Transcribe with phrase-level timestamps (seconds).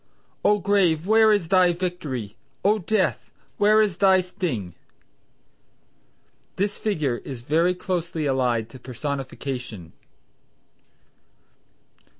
[0.43, 0.57] "O!
[0.57, 2.79] Grave, where is thy Victory, O!
[2.79, 4.73] Death where is thy sting!"
[6.55, 9.93] This figure is very closely allied to Personification.